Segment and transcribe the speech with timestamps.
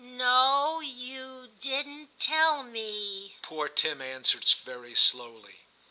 [0.01, 5.59] * No— you— didn't— tell— me,' poor Tim answered very slowly.